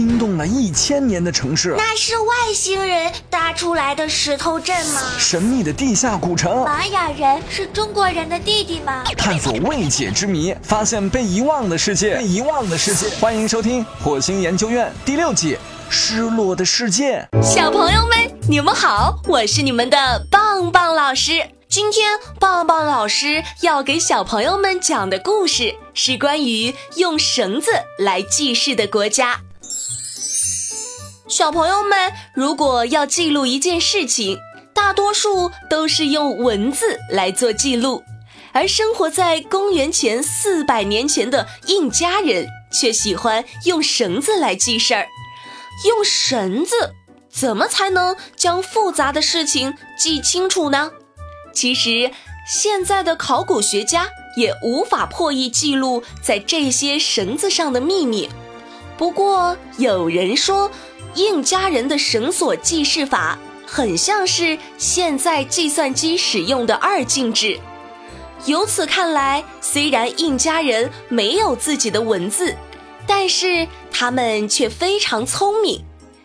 [0.00, 5.02] 冰冻了一千年的城市，那是外星人搭出来的石头镇吗？
[5.18, 9.04] 神秘的地下古城，玛雅人是中国人的弟弟吗？
[9.18, 13.10] 探索未解之谜，发现被遗忘的世界，被遗忘的世界。
[13.20, 15.54] 欢迎收听《火星研究院》第六季
[15.90, 17.28] 《失落的世界》。
[17.42, 21.46] 小朋友们，你们好，我是你们的棒棒老师。
[21.68, 29.42] 今天棒棒老师要给小朋友们讲的故事是关于用绳子来记事的国家。
[31.30, 34.36] 小朋友们，如果要记录一件事情，
[34.74, 38.02] 大多数都是用文字来做记录，
[38.52, 45.06] 而生活在公元前四百年前的印加人却喜欢用绳子来记事儿。
[45.86, 46.94] 用绳子
[47.32, 50.90] 怎么才能将复杂的事情记清楚呢？
[51.52, 52.10] 其实，
[52.44, 58.28] 现在的考古学家也无法破译记录在这些绳子上的秘密。
[58.98, 60.70] 不过，有人说，
[61.14, 67.58] 印加人的绳索记事法很像是现在计算机使用的二进制。
[68.46, 72.54] 由此看来，虽然印加人没有自己的文字，
[73.06, 75.84] 但是他们却非常聪明。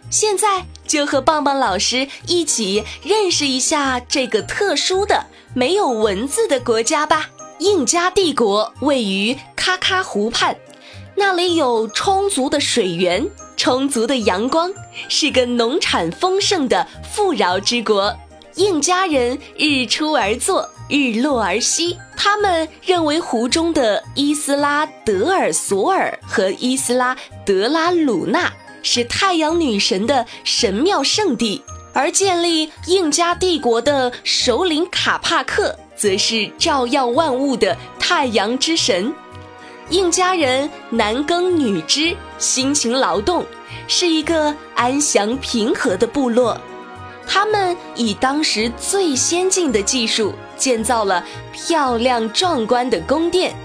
[0.10, 0.66] 现在。
[0.88, 7.28] 就和棒棒老师一起认识一下这个特殊的没有文字的国家吧。
[7.58, 10.56] 印加帝国位于喀喀湖畔，
[11.16, 14.72] 那里有充足的水源、充足的阳光，
[15.08, 18.16] 是个农产丰盛的富饶之国。
[18.56, 21.98] 印加人日出而作，日落而息。
[22.18, 28.52] 他们认为湖中的伊斯拉德尔索尔和伊斯拉德拉鲁纳。
[28.88, 39.12] 是太阳女神的神庙圣地，而建立印加帝国的首领卡帕克，则是照耀万物的太阳之神。
[39.90, 43.46] 印加人男耕女织，辛勤劳动，
[43.88, 46.60] 是一个安详平和的部落。
[47.28, 51.24] 他们以当时最先进的技术建造了
[51.54, 53.56] 漂亮壮观的宫殿。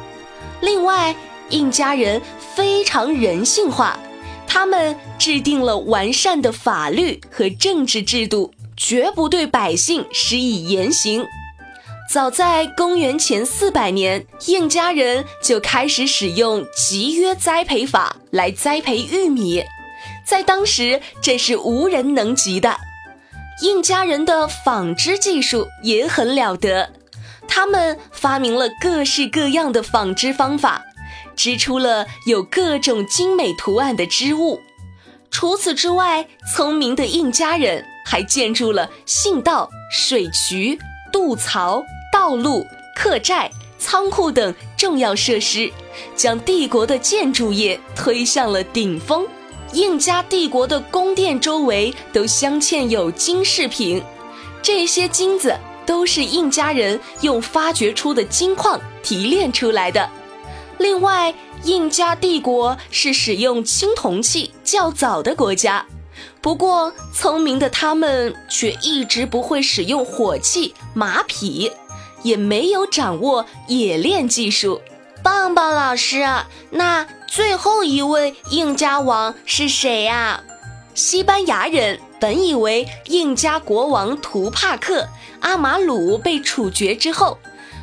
[0.60, 1.14] 另外，
[1.48, 2.20] 印加人
[2.54, 3.98] 非常人性化。
[4.46, 11.24] 他们制定了完善的法律和政治制度，绝不对百姓施以严刑。
[12.12, 19.62] 早在公元前四百年，印加人就开始使用集约栽培法来栽培玉米，
[20.26, 22.76] 在当时这是无人能及的。
[23.62, 26.92] 印加人的纺织技术也很了得，
[27.46, 30.82] 他们发明了各式各样的纺织方法。
[31.36, 34.60] 织出了有各种精美图案的织物。
[35.30, 40.76] 除此之外，聪明的印加人还建筑了信道、水渠、
[41.12, 41.82] 渡槽、
[42.20, 45.72] 道路、客栈、仓库等重要设施，
[46.14, 49.26] 将帝国的建筑业推向了顶峰。
[49.72, 54.02] 印加帝国的宫殿周围都镶嵌有金饰品，
[54.60, 60.06] 这些金子都是印加人用发掘出的金矿提炼出来的。
[60.76, 65.86] 另外，印加帝国是使用青铜器较早的国家，
[66.42, 71.72] 不过聪明的他们却一直不会使用火器、马匹，
[72.22, 74.80] 也没有掌握冶炼技术。
[75.22, 76.24] 棒棒老师，
[76.70, 80.42] 那最后一位印加王是谁呀？
[80.94, 85.02] 西班牙人本以为印加国王图帕克·
[85.40, 87.38] 阿马鲁被处决之后。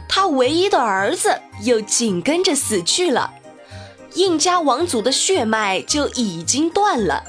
[0.09, 3.29] 他唯一的儿子又紧跟着死去了，
[4.13, 7.23] 印加王族的血脉就已经断了。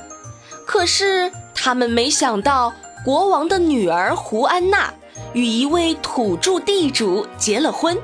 [0.64, 2.72] 可是他们没想到，
[3.04, 4.94] 国王的女儿胡安娜
[5.32, 7.96] 与一位土著地主结了婚，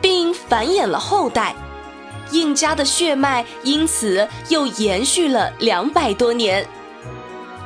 [0.00, 1.54] 并繁衍了后代，
[2.30, 6.66] 印加的血脉因此又延续了两百多年。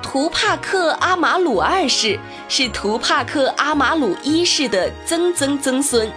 [0.03, 2.19] 图帕克阿马鲁二世
[2.49, 6.11] 是图帕克阿马鲁一世的曾曾曾孙。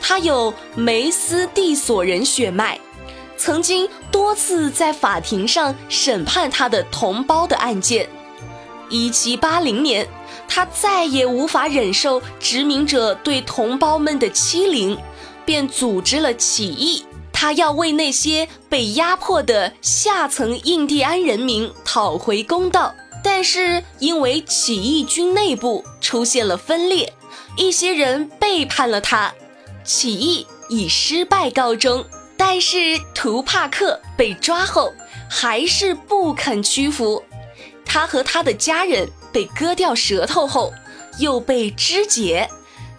[0.00, 2.80] 他有梅斯蒂索人血脉，
[3.36, 8.08] 曾经多次在法庭上审判他的同胞的案件。
[8.90, 10.06] 一七八零年，
[10.46, 14.98] 他再也无法忍受殖民者对同胞们的欺凌，
[15.46, 17.06] 便组织了起义。
[17.32, 22.94] 他要为那些被压迫的下层印第安人民讨回公道，
[23.24, 27.14] 但是因为起义军内部出现了分裂，
[27.56, 29.32] 一些人背叛了他。
[29.82, 32.04] 起义以失败告终，
[32.36, 34.92] 但是图帕克被抓后
[35.30, 37.22] 还是不肯屈服。
[37.92, 40.72] 他和他的家人被割掉舌头后，
[41.18, 42.48] 又被肢解，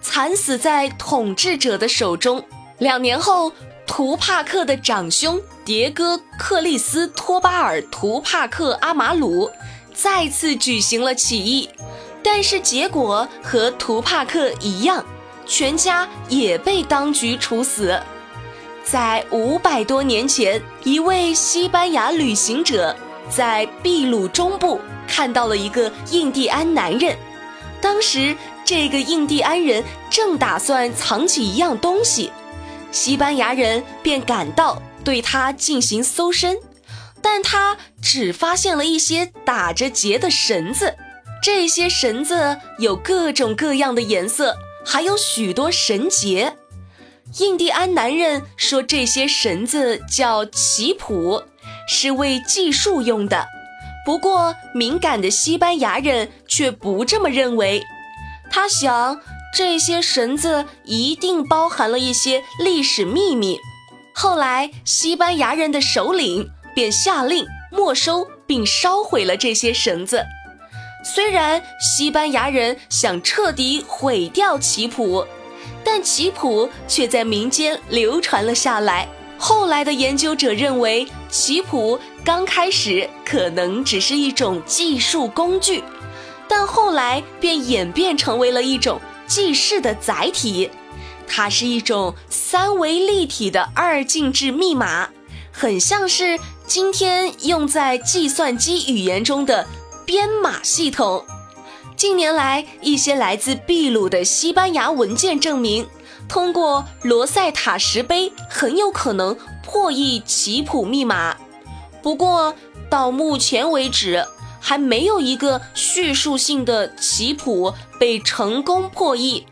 [0.01, 2.43] 惨死在统治者的手中。
[2.77, 3.53] 两年后，
[3.87, 9.49] 图帕克的长兄迭戈克利斯托巴尔图帕克阿马鲁
[9.93, 11.69] 再次举行了起义，
[12.21, 15.05] 但是结果和图帕克一样，
[15.45, 17.97] 全家也被当局处死。
[18.83, 22.93] 在五百多年前，一位西班牙旅行者
[23.31, 27.17] 在秘鲁中部看到了一个印第安男人，
[27.81, 28.35] 当时
[28.65, 32.31] 这个印第安人正打算藏起一样东西，
[32.91, 34.81] 西班牙人便赶到。
[35.03, 36.55] 对他进行搜身，
[37.23, 40.95] 但他只发现了一些打着结的绳子，
[41.41, 44.55] 这些绳子有各种各样的颜色，
[44.85, 46.55] 还有许多绳结。
[47.39, 51.41] 印第安男人说这些绳子叫棋谱，
[51.93, 53.45] 是为计数用的。
[54.05, 57.83] 不过敏感的西班牙人却不这么认为，
[58.49, 59.19] 他想
[59.53, 63.57] 这些绳子一定包含了一些历史秘密。
[64.15, 70.23] 后来，西班牙人的首领便下令没收并烧毁了这些绳子。
[71.03, 75.25] 虽然西班牙人想彻底毁掉棋谱，
[75.83, 79.09] 但棋谱却在民间流传了下来。
[79.37, 85.81] 后来的研究者认为，棋谱刚开始可能只是一种计数工具，
[86.47, 90.69] 但后来便演变成为了一种记事的载体。
[91.25, 95.09] 它是一种三维立体的二进制密码，
[95.53, 96.37] 很像是
[96.67, 99.65] 今天用在计算机语言中的
[100.05, 101.25] 编码系统。
[101.95, 105.87] 近年来，一些来自秘鲁的西班牙文件证明，
[106.31, 111.35] 通过罗塞塔石碑很有可能破译棋谱密码。
[112.01, 112.55] 不过，
[112.89, 114.25] 到目前为止，
[114.61, 119.45] 还没有一个叙述性的棋谱被成功破译。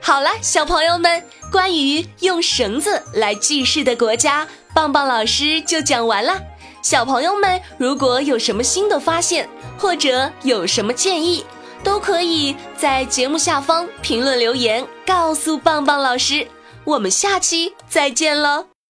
[0.00, 6.40] 好了，小朋友们，关于用绳子来记事的国家，棒棒老师就讲完了。
[6.82, 11.44] 小朋友们，如果有什么新的发现，或者有什么建议，
[11.82, 16.46] 都可以在节目下方评论留言，告诉棒棒老师。
[16.84, 18.71] 我们下期再见了。